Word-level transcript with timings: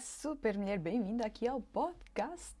Super 0.00 0.56
mulher, 0.56 0.78
bem-vinda 0.78 1.26
aqui 1.26 1.46
ao 1.46 1.60
podcast! 1.60 2.56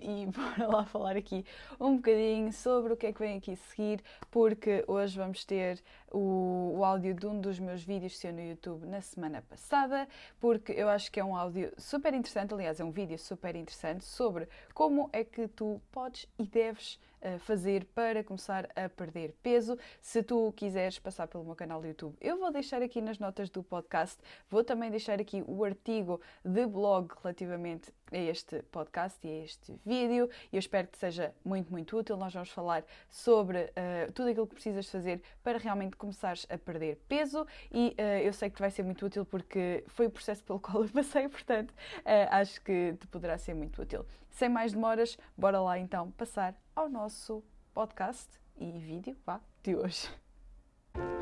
E 0.00 0.24
bora 0.32 0.66
lá 0.74 0.84
falar 0.86 1.18
aqui 1.18 1.44
um 1.78 1.96
bocadinho 1.96 2.50
sobre 2.50 2.94
o 2.94 2.96
que 2.96 3.08
é 3.08 3.12
que 3.12 3.18
vem 3.18 3.36
aqui 3.36 3.54
seguir, 3.54 4.02
porque 4.30 4.82
hoje 4.88 5.18
vamos 5.18 5.44
ter 5.44 5.84
o, 6.10 6.76
o 6.78 6.82
áudio 6.82 7.12
de 7.12 7.26
um 7.26 7.38
dos 7.38 7.58
meus 7.58 7.84
vídeos 7.84 8.18
que 8.18 8.32
no 8.32 8.40
YouTube 8.40 8.86
na 8.86 9.02
semana 9.02 9.42
passada, 9.42 10.08
porque 10.40 10.72
eu 10.72 10.88
acho 10.88 11.12
que 11.12 11.20
é 11.20 11.24
um 11.24 11.36
áudio 11.36 11.70
super 11.76 12.14
interessante, 12.14 12.54
aliás, 12.54 12.80
é 12.80 12.84
um 12.84 12.90
vídeo 12.90 13.18
super 13.18 13.54
interessante 13.54 14.06
sobre 14.06 14.48
como 14.72 15.10
é 15.12 15.24
que 15.24 15.46
tu 15.46 15.78
podes 15.92 16.26
e 16.38 16.44
deves 16.46 16.98
fazer 17.40 17.84
para 17.94 18.22
começar 18.22 18.68
a 18.76 18.88
perder 18.88 19.34
peso. 19.42 19.78
Se 20.00 20.22
tu 20.22 20.52
quiseres 20.52 20.98
passar 20.98 21.26
pelo 21.26 21.44
meu 21.44 21.54
canal 21.54 21.80
do 21.80 21.86
YouTube, 21.86 22.16
eu 22.20 22.38
vou 22.38 22.52
deixar 22.52 22.82
aqui 22.82 23.00
nas 23.00 23.18
notas 23.18 23.50
do 23.50 23.62
podcast, 23.62 24.20
vou 24.50 24.62
também 24.62 24.90
deixar 24.90 25.20
aqui 25.20 25.42
o 25.46 25.64
artigo 25.64 26.20
de 26.44 26.66
blog 26.66 27.12
relativamente 27.22 27.92
a 28.14 28.18
este 28.18 28.62
podcast 28.70 29.18
e 29.26 29.30
a 29.30 29.44
este 29.44 29.74
vídeo. 29.84 30.30
Eu 30.52 30.58
espero 30.58 30.86
que 30.88 30.96
seja 30.96 31.34
muito, 31.44 31.70
muito 31.70 31.96
útil. 31.96 32.16
Nós 32.16 32.32
vamos 32.32 32.50
falar 32.50 32.84
sobre 33.10 33.58
uh, 33.64 34.12
tudo 34.12 34.30
aquilo 34.30 34.46
que 34.46 34.54
precisas 34.54 34.88
fazer 34.88 35.20
para 35.42 35.58
realmente 35.58 35.96
começares 35.96 36.46
a 36.48 36.56
perder 36.56 36.96
peso 37.08 37.46
e 37.72 37.96
uh, 37.98 38.02
eu 38.24 38.32
sei 38.32 38.48
que 38.48 38.60
vai 38.60 38.70
ser 38.70 38.84
muito 38.84 39.04
útil 39.04 39.26
porque 39.26 39.84
foi 39.88 40.06
o 40.06 40.10
processo 40.10 40.44
pelo 40.44 40.58
qual 40.60 40.84
eu 40.84 40.88
passei, 40.88 41.28
portanto, 41.28 41.72
uh, 41.72 42.30
acho 42.30 42.60
que 42.62 42.94
te 42.94 43.06
poderá 43.08 43.36
ser 43.36 43.54
muito 43.54 43.82
útil. 43.82 44.06
Sem 44.30 44.48
mais 44.48 44.72
demoras, 44.72 45.18
bora 45.36 45.60
lá 45.60 45.78
então 45.78 46.10
passar 46.12 46.54
ao 46.74 46.88
nosso 46.88 47.42
podcast 47.72 48.28
e 48.56 48.70
vídeo 48.78 49.16
vá, 49.26 49.40
de 49.62 49.74
hoje. 49.74 50.23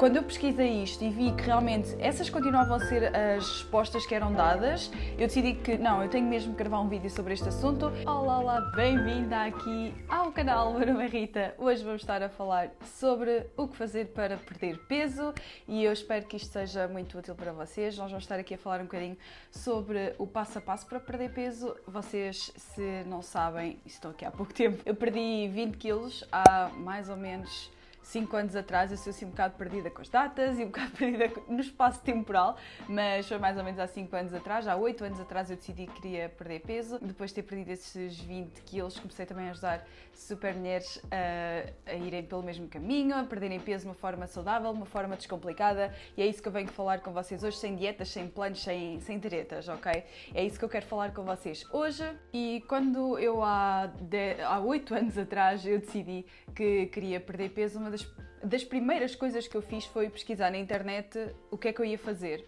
Quando 0.02 0.16
eu 0.16 0.24
pesquisei 0.24 0.82
isto 0.82 1.04
e 1.04 1.10
vi 1.10 1.30
que 1.30 1.44
realmente 1.44 1.94
essas 2.00 2.28
continuavam 2.28 2.74
a 2.74 2.80
ser 2.80 3.14
as 3.14 3.48
respostas 3.48 4.04
que 4.04 4.12
eram 4.12 4.32
dadas, 4.32 4.90
eu 5.12 5.28
decidi 5.28 5.54
que 5.54 5.78
não, 5.78 6.02
eu 6.02 6.08
tenho 6.08 6.26
mesmo 6.26 6.54
que 6.54 6.58
gravar 6.58 6.80
um 6.80 6.88
vídeo 6.88 7.08
sobre 7.08 7.34
este 7.34 7.48
assunto. 7.48 7.86
Olá, 8.04 8.40
olá, 8.40 8.60
bem-vinda 8.74 9.44
aqui 9.44 9.94
ao 10.08 10.32
canal, 10.32 10.74
meu 10.74 10.88
nome 10.88 11.04
é 11.04 11.06
Rita. 11.06 11.54
Hoje 11.56 11.84
vamos 11.84 12.02
estar 12.02 12.20
a 12.20 12.28
falar 12.28 12.72
sobre 12.98 13.46
o 13.56 13.68
que 13.68 13.76
fazer 13.76 14.06
para 14.06 14.36
perder 14.38 14.76
peso 14.88 15.32
e 15.68 15.84
eu 15.84 15.92
espero 15.92 16.26
que 16.26 16.36
isto 16.36 16.52
seja 16.52 16.88
muito 16.88 17.16
útil 17.16 17.36
para 17.36 17.52
vocês. 17.52 17.96
Nós 17.96 18.10
vamos 18.10 18.24
estar 18.24 18.40
aqui 18.40 18.54
a 18.54 18.58
falar 18.58 18.80
um 18.80 18.86
bocadinho 18.86 19.16
sobre 19.52 20.16
o 20.18 20.26
passo 20.26 20.58
a 20.58 20.60
passo 20.60 20.84
para 20.84 20.98
perder 20.98 21.32
peso. 21.32 21.76
Vocês, 21.86 22.52
se 22.56 23.04
não 23.06 23.22
sabem, 23.22 23.78
estou 23.86 24.10
aqui 24.10 24.24
há 24.24 24.32
pouco 24.32 24.52
tempo, 24.52 24.82
eu 24.84 24.96
perdi 24.96 25.46
20 25.46 25.76
quilos 25.76 26.24
há 26.32 26.70
mais 26.74 27.08
ou 27.08 27.16
menos 27.16 27.70
5 28.02 28.36
anos 28.36 28.56
atrás 28.56 28.90
eu 28.90 28.96
sou 28.96 29.10
assim 29.10 29.24
um 29.24 29.30
bocado 29.30 29.54
perdida 29.56 29.90
com 29.90 30.02
as 30.02 30.08
datas 30.08 30.58
e 30.58 30.64
um 30.64 30.66
bocado 30.72 30.90
perdida 30.92 31.30
no 31.48 31.60
espaço 31.60 32.00
temporal, 32.00 32.56
mas 32.88 33.28
foi 33.28 33.38
mais 33.38 33.56
ou 33.56 33.64
menos 33.64 33.78
há 33.78 33.86
5 33.86 34.14
anos 34.14 34.34
atrás, 34.34 34.66
há 34.66 34.76
8 34.76 35.04
anos 35.04 35.20
atrás 35.20 35.50
eu 35.50 35.56
decidi 35.56 35.86
que 35.86 36.00
queria 36.00 36.28
perder 36.28 36.60
peso. 36.60 36.98
Depois 37.00 37.30
de 37.30 37.36
ter 37.36 37.42
perdido 37.42 37.70
esses 37.70 38.18
20 38.20 38.62
quilos, 38.62 38.98
comecei 38.98 39.24
também 39.24 39.48
a 39.48 39.50
ajudar 39.52 39.86
super 40.12 40.54
mulheres 40.54 41.00
a, 41.10 41.90
a 41.90 41.94
irem 41.94 42.22
pelo 42.22 42.42
mesmo 42.42 42.68
caminho, 42.68 43.16
a 43.16 43.24
perderem 43.24 43.60
peso 43.60 43.84
de 43.84 43.88
uma 43.88 43.94
forma 43.94 44.26
saudável, 44.26 44.70
de 44.72 44.76
uma 44.76 44.86
forma 44.86 45.16
descomplicada 45.16 45.94
e 46.16 46.22
é 46.22 46.26
isso 46.26 46.42
que 46.42 46.48
eu 46.48 46.52
venho 46.52 46.68
falar 46.68 47.00
com 47.00 47.12
vocês 47.12 47.42
hoje, 47.42 47.56
sem 47.56 47.76
dietas, 47.76 48.08
sem 48.08 48.28
planos, 48.28 48.62
sem, 48.62 49.00
sem 49.00 49.18
tretas, 49.18 49.68
ok? 49.68 50.04
É 50.34 50.44
isso 50.44 50.58
que 50.58 50.64
eu 50.64 50.68
quero 50.68 50.86
falar 50.86 51.12
com 51.12 51.24
vocês 51.24 51.64
hoje 51.72 52.04
e 52.32 52.64
quando 52.68 53.18
eu 53.18 53.42
há, 53.42 53.86
de, 53.86 54.42
há 54.42 54.60
8 54.60 54.94
anos 54.94 55.18
atrás 55.18 55.64
eu 55.64 55.78
decidi 55.78 56.26
que 56.54 56.86
queria 56.86 57.20
perder 57.20 57.50
peso, 57.50 57.78
uma 57.78 57.90
das 57.92 58.06
das 58.42 58.64
primeiras 58.64 59.14
coisas 59.14 59.46
que 59.46 59.56
eu 59.56 59.62
fiz 59.62 59.84
foi 59.84 60.10
pesquisar 60.10 60.50
na 60.50 60.58
internet 60.58 61.18
o 61.50 61.56
que 61.56 61.68
é 61.68 61.72
que 61.72 61.80
eu 61.80 61.84
ia 61.84 61.98
fazer 61.98 62.44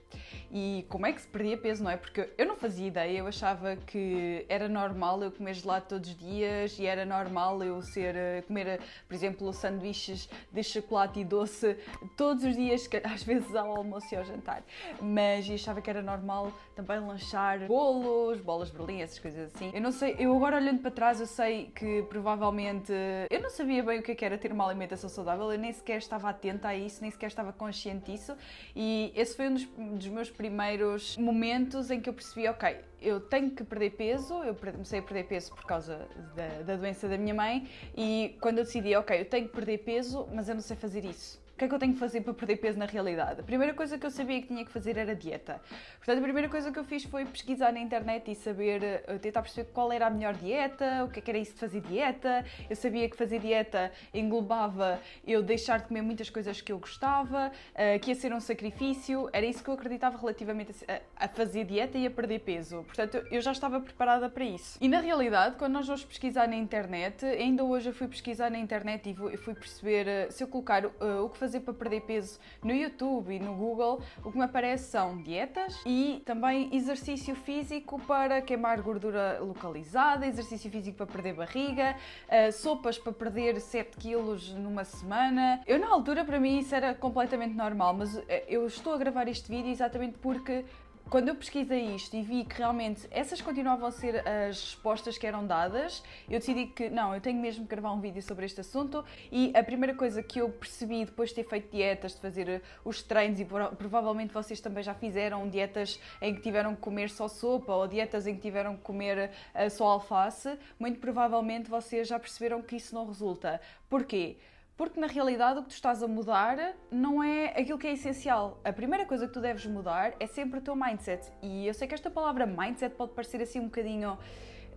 e 0.50 0.84
como 0.88 1.06
é 1.06 1.12
que 1.12 1.21
se 1.21 1.28
perdia 1.28 1.56
peso, 1.56 1.82
não 1.82 1.91
é? 1.91 1.97
Porque 1.97 2.28
eu 2.37 2.47
não 2.47 2.56
fazia 2.56 2.87
ideia, 2.87 3.19
eu 3.19 3.27
achava 3.27 3.77
que 3.77 4.44
era 4.49 4.69
normal 4.69 5.22
eu 5.22 5.31
comer 5.31 5.55
gelado 5.55 5.87
todos 5.88 6.10
os 6.10 6.16
dias 6.16 6.78
e 6.78 6.87
era 6.87 7.05
normal 7.05 7.62
eu 7.62 7.81
ser 7.82 8.15
eh, 8.15 8.43
comer, 8.43 8.66
eh, 8.66 8.78
por 9.06 9.15
exemplo, 9.15 9.53
sanduíches 9.53 10.28
de 10.53 10.62
chocolate 10.62 11.21
e 11.21 11.25
doce 11.25 11.77
todos 12.16 12.44
os 12.44 12.56
dias, 12.56 12.88
às 13.05 13.22
vezes 13.22 13.55
ao 13.55 13.76
almoço 13.76 14.12
e 14.12 14.16
ao 14.16 14.25
jantar. 14.25 14.62
Mas 15.00 15.49
achava 15.50 15.81
que 15.81 15.91
era 15.91 16.03
normal 16.03 16.53
também 16.75 16.99
lanchar 17.00 17.66
bolos, 17.66 18.41
bolas 18.41 18.71
de 18.71 18.76
berlim, 18.76 19.00
essas 19.00 19.19
coisas 19.19 19.55
assim. 19.55 19.71
Eu 19.75 19.81
não 19.81 19.93
sei, 19.93 20.16
eu 20.19 20.34
agora 20.34 20.56
olhando 20.56 20.81
para 20.81 20.91
trás, 20.91 21.21
eu 21.21 21.26
sei 21.26 21.66
que 21.75 22.03
provavelmente 22.09 22.93
eu 23.31 23.41
não 23.41 23.50
sabia 23.50 23.82
bem 23.82 24.00
o 24.00 24.03
que 24.03 24.12
é 24.12 24.25
era 24.25 24.38
ter 24.38 24.50
uma 24.50 24.65
alimentação 24.65 25.11
saudável, 25.11 25.53
eu 25.53 25.59
nem 25.59 25.71
estava 25.92 26.28
atenta 26.28 26.68
a 26.68 26.76
isso, 26.76 27.00
nem 27.02 27.10
sequer 27.10 27.26
estava 27.26 27.52
consciente 27.52 28.10
disso. 28.10 28.36
E 28.74 29.12
esse 29.14 29.36
foi 29.36 29.48
um 29.48 29.54
dos, 29.54 29.64
dos 29.64 30.08
meus 30.08 30.30
primeiros 30.30 31.16
momentos 31.16 31.90
em 31.90 32.00
que 32.00 32.08
eu 32.08 32.14
percebi, 32.14 32.48
ok, 32.48 32.80
eu 33.00 33.20
tenho 33.20 33.50
que 33.50 33.62
perder 33.62 33.90
peso, 33.90 34.34
eu 34.42 34.54
comecei 34.54 34.98
a 34.98 35.02
perder 35.02 35.24
peso 35.24 35.54
por 35.54 35.64
causa 35.64 36.08
da, 36.34 36.62
da 36.62 36.76
doença 36.76 37.08
da 37.08 37.18
minha 37.18 37.34
mãe 37.34 37.68
e 37.96 38.36
quando 38.40 38.58
eu 38.58 38.64
decidi, 38.64 38.96
ok, 38.96 39.20
eu 39.20 39.26
tenho 39.26 39.46
que 39.46 39.54
perder 39.54 39.78
peso, 39.78 40.26
mas 40.32 40.48
eu 40.48 40.54
não 40.54 40.62
sei 40.62 40.76
fazer 40.76 41.04
isso 41.04 41.44
o 41.54 41.56
que 41.56 41.66
é 41.66 41.69
que 41.69 41.75
eu 41.75 41.78
tenho 41.78 41.92
que 41.92 42.00
fazer 42.00 42.20
para 42.20 42.34
perder 42.34 42.56
peso 42.56 42.76
na 42.76 42.84
realidade? 42.84 43.41
A 43.41 43.44
primeira 43.44 43.72
coisa 43.72 43.97
que 43.97 44.04
eu 44.04 44.10
sabia 44.10 44.42
que 44.42 44.48
tinha 44.48 44.65
que 44.65 44.72
fazer 44.72 44.97
era 44.97 45.15
dieta. 45.15 45.60
Portanto, 45.98 46.19
a 46.19 46.22
primeira 46.22 46.48
coisa 46.48 46.72
que 46.72 46.78
eu 46.78 46.84
fiz 46.84 47.04
foi 47.04 47.25
pesquisar 47.25 47.72
na 47.72 47.78
internet 47.78 48.28
e 48.28 48.34
saber, 48.34 48.82
eh, 48.82 49.19
tentar 49.22 49.41
perceber 49.41 49.70
qual 49.72 49.93
era 49.93 50.09
a 50.09 50.10
melhor 50.10 50.34
dieta, 50.34 51.04
o 51.04 51.09
que 51.09 51.20
é 51.20 51.22
que 51.22 51.31
era 51.31 51.38
isso 51.38 51.53
de 51.53 51.60
fazer 51.60 51.81
dieta. 51.82 52.44
Eu 52.69 52.75
sabia 52.75 53.09
que 53.09 53.16
fazer 53.16 53.38
dieta 53.38 53.93
englobava 54.12 55.00
eu 55.25 55.44
deixar 55.44 55.78
de 55.78 55.84
comer 55.84 56.03
muitas 56.03 56.28
coisas 56.28 56.60
que 56.60 56.72
eu 56.72 56.78
gostava, 56.78 57.53
eh, 57.76 58.00
que 58.00 58.10
ia 58.10 58.16
ser 58.16 58.34
um 58.34 58.41
sacrifício. 58.41 59.31
Era 59.32 59.47
isso 59.47 59.62
que 59.62 59.70
eu 59.70 59.75
acreditava 59.75 60.19
relativamente 60.19 60.75
a 61.16 61.28
fazer 61.28 61.66
dieta 61.66 61.97
e 61.97 62.04
a 62.04 62.10
perder 62.10 62.41
peso. 62.41 62.82
Portanto, 62.82 63.25
eu 63.31 63.41
já 63.41 63.53
estava 63.53 63.81
preparada 63.81 64.28
para 64.28 64.44
isso. 64.44 64.76
E 64.81 64.88
na 64.88 64.98
realidade, 64.98 65.54
quando 65.54 65.75
nós 65.75 65.87
vamos 65.87 66.04
pesquisar 66.04 66.48
na 66.48 66.56
internet, 66.56 67.25
ainda 67.25 67.62
hoje 67.62 67.91
eu 67.91 67.94
fui 67.94 68.09
pesquisar 68.09 68.50
na 68.50 68.59
internet 68.59 69.09
e 69.09 69.37
fui 69.37 69.54
perceber 69.54 70.09
eh, 70.09 70.31
se 70.31 70.43
eu 70.43 70.48
colocar 70.48 70.84
o 70.84 71.28
que 71.28 71.44
para 71.60 71.75
perder 71.75 72.00
peso 72.03 72.38
no 72.62 72.72
YouTube 72.72 73.34
e 73.34 73.38
no 73.38 73.55
Google, 73.55 74.00
o 74.25 74.32
que 74.32 74.38
me 74.38 74.44
aparece 74.44 74.91
são 74.91 75.19
dietas 75.22 75.81
e 75.84 76.22
também 76.25 76.75
exercício 76.75 77.34
físico 77.34 78.00
para 78.00 78.41
queimar 78.41 78.81
gordura 78.81 79.38
localizada, 79.41 80.27
exercício 80.27 80.71
físico 80.71 80.97
para 80.97 81.06
perder 81.06 81.34
barriga, 81.34 81.97
uh, 82.28 82.53
sopas 82.53 82.99
para 82.99 83.12
perder 83.12 83.60
7 83.60 83.97
quilos 83.99 84.53
numa 84.55 84.85
semana. 84.85 85.61
Eu, 85.67 85.79
na 85.79 85.88
altura, 85.88 86.25
para 86.25 86.41
mim, 86.41 86.58
isso 86.58 86.75
era 86.75 86.94
completamente 86.94 87.55
normal, 87.55 87.94
mas 87.94 88.17
eh, 88.29 88.44
eu 88.49 88.67
estou 88.67 88.94
a 88.94 88.97
gravar 88.97 89.29
este 89.29 89.50
vídeo 89.50 89.70
exatamente 89.70 90.19
porque 90.19 90.64
quando 91.10 91.28
eu 91.28 91.34
pesquisei 91.34 91.94
isto 91.94 92.16
e 92.16 92.22
vi 92.22 92.44
que 92.44 92.58
realmente 92.58 93.06
essas 93.10 93.40
continuavam 93.40 93.86
a 93.86 93.90
ser 93.90 94.26
as 94.26 94.60
respostas 94.60 95.18
que 95.18 95.26
eram 95.26 95.46
dadas, 95.46 96.02
eu 96.28 96.38
decidi 96.38 96.66
que 96.66 96.88
não, 96.88 97.14
eu 97.14 97.20
tenho 97.20 97.38
mesmo 97.40 97.64
que 97.64 97.70
gravar 97.70 97.92
um 97.92 98.00
vídeo 98.00 98.22
sobre 98.22 98.46
este 98.46 98.60
assunto 98.60 99.04
e 99.30 99.52
a 99.54 99.62
primeira 99.62 99.94
coisa 99.94 100.22
que 100.22 100.40
eu 100.40 100.48
percebi 100.48 101.04
depois 101.04 101.28
de 101.28 101.36
ter 101.36 101.44
feito 101.44 101.70
dietas, 101.70 102.14
de 102.14 102.20
fazer 102.20 102.62
os 102.84 103.02
treinos 103.02 103.38
e 103.38 103.44
provavelmente 103.44 104.32
vocês 104.32 104.60
também 104.60 104.82
já 104.82 104.94
fizeram 104.94 105.48
dietas 105.48 106.00
em 106.20 106.34
que 106.34 106.40
tiveram 106.40 106.74
que 106.74 106.80
comer 106.80 107.10
só 107.10 107.28
sopa 107.28 107.72
ou 107.72 107.86
dietas 107.86 108.26
em 108.26 108.34
que 108.34 108.40
tiveram 108.40 108.76
que 108.76 108.82
comer 108.82 109.30
uh, 109.54 109.70
só 109.70 109.86
alface, 109.86 110.58
muito 110.78 110.98
provavelmente 111.00 111.68
vocês 111.70 112.08
já 112.08 112.18
perceberam 112.18 112.62
que 112.62 112.76
isso 112.76 112.94
não 112.94 113.06
resulta. 113.06 113.60
Porquê? 113.88 114.36
Porque 114.76 114.99
na 114.99 115.06
realidade 115.06 115.61
o 115.61 115.62
que 115.62 115.69
tu 115.69 115.75
estás 115.75 116.03
a 116.03 116.09
mudar 116.09 116.75
não 116.91 117.23
é 117.23 117.47
aquilo 117.50 117.79
que 117.79 117.87
é 117.87 117.93
essencial. 117.93 118.61
A 118.65 118.73
primeira 118.73 119.06
coisa 119.06 119.26
que 119.26 119.32
tu 119.32 119.41
deves 119.41 119.65
mudar 119.67 120.15
é 120.19 120.26
sempre 120.26 120.59
o 120.59 120.62
teu 120.62 120.75
mindset. 120.75 121.31
E 121.41 121.67
eu 121.67 121.75
sei 121.75 121.87
que 121.87 121.94
esta 121.94 122.11
palavra 122.11 122.44
mindset 122.44 122.94
pode 122.97 123.12
parecer 123.12 123.41
assim 123.41 123.61
um 123.61 123.67
bocadinho 123.67 124.19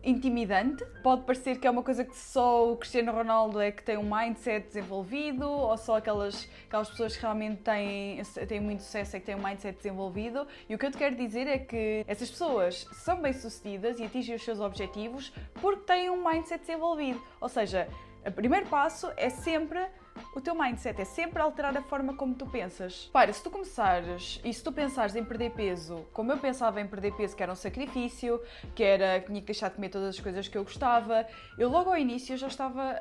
intimidante, 0.03 0.85
pode 1.03 1.23
parecer 1.23 1.59
que 1.59 1.67
é 1.67 1.69
uma 1.69 1.81
coisa 1.81 2.05
que 2.05 2.15
só 2.15 2.71
o 2.71 2.77
Cristiano 2.77 3.11
Ronaldo 3.11 3.59
é 3.59 3.71
que 3.71 3.83
tem 3.83 3.97
um 3.97 4.03
mindset 4.03 4.67
desenvolvido, 4.67 5.49
ou 5.49 5.75
só 5.77 5.97
aquelas, 5.97 6.47
aquelas 6.67 6.89
pessoas 6.89 7.15
que 7.15 7.21
realmente 7.21 7.61
têm, 7.61 8.21
têm 8.47 8.59
muito 8.59 8.83
sucesso 8.83 9.15
é 9.15 9.19
que 9.19 9.25
têm 9.25 9.35
um 9.35 9.43
mindset 9.43 9.77
desenvolvido. 9.77 10.47
E 10.69 10.75
o 10.75 10.77
que 10.77 10.85
eu 10.85 10.91
te 10.91 10.97
quero 10.97 11.15
dizer 11.15 11.47
é 11.47 11.57
que 11.57 12.05
essas 12.07 12.29
pessoas 12.29 12.87
são 12.93 13.21
bem-sucedidas 13.21 13.99
e 13.99 14.03
atingem 14.03 14.35
os 14.35 14.43
seus 14.43 14.59
objetivos 14.59 15.33
porque 15.55 15.81
têm 15.81 16.09
um 16.09 16.23
mindset 16.23 16.61
desenvolvido. 16.61 17.21
Ou 17.41 17.49
seja, 17.49 17.87
o 18.27 18.31
primeiro 18.31 18.65
passo 18.67 19.11
é 19.15 19.29
sempre 19.29 19.79
o 20.35 20.41
teu 20.41 20.53
mindset 20.53 21.01
é 21.01 21.05
sempre 21.05 21.41
alterar 21.41 21.75
a 21.75 21.81
forma 21.81 22.15
como 22.15 22.35
tu 22.35 22.45
pensas. 22.45 23.09
Para, 23.11 23.33
se 23.33 23.41
tu 23.43 23.49
começares 23.49 24.39
e 24.43 24.53
se 24.53 24.63
tu 24.63 24.71
pensares 24.71 25.15
em 25.15 25.23
perder 25.23 25.51
peso, 25.51 26.05
como 26.13 26.31
eu 26.31 26.37
pensava 26.37 26.79
em 26.79 26.87
perder 26.87 27.13
peso, 27.15 27.35
que 27.35 27.41
era 27.41 27.51
um 27.51 27.55
sacrifício, 27.55 28.41
que 28.75 28.83
era 28.83 29.19
que 29.19 29.27
tinha 29.27 29.41
que 29.41 29.47
deixar 29.47 29.69
de 29.69 29.75
comer 29.75 29.89
todas 29.89 30.09
as 30.09 30.19
coisas 30.19 30.47
que 30.47 30.57
eu 30.57 30.63
gostava, 30.63 31.25
eu 31.57 31.69
logo 31.69 31.89
ao 31.89 31.97
início 31.97 32.37
já 32.37 32.47
estava 32.47 32.99